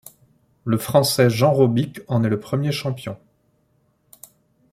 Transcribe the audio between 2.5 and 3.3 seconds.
champion.